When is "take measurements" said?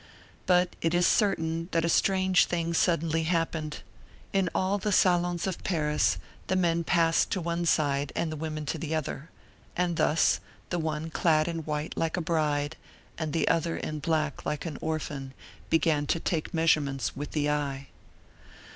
16.19-17.15